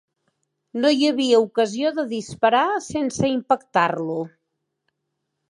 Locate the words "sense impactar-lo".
2.87-4.19